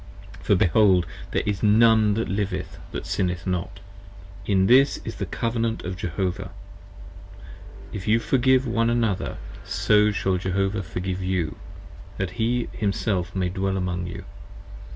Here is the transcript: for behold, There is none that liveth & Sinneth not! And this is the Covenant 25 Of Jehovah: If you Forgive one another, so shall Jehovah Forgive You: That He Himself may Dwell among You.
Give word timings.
for 0.41 0.55
behold, 0.55 1.05
There 1.29 1.43
is 1.45 1.61
none 1.61 2.15
that 2.15 2.27
liveth 2.27 2.79
& 2.91 3.03
Sinneth 3.03 3.45
not! 3.45 3.79
And 4.47 4.67
this 4.67 4.97
is 5.05 5.17
the 5.17 5.27
Covenant 5.27 5.81
25 5.81 5.91
Of 5.93 5.99
Jehovah: 5.99 6.51
If 7.93 8.07
you 8.07 8.17
Forgive 8.17 8.65
one 8.65 8.89
another, 8.89 9.37
so 9.63 10.09
shall 10.09 10.37
Jehovah 10.39 10.81
Forgive 10.81 11.21
You: 11.21 11.55
That 12.17 12.31
He 12.41 12.67
Himself 12.71 13.35
may 13.35 13.49
Dwell 13.49 13.77
among 13.77 14.07
You. 14.07 14.23